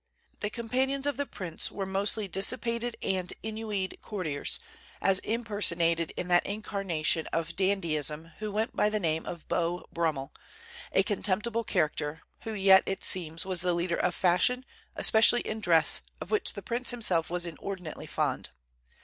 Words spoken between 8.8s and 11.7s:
the name of Beau Brummell, a contemptible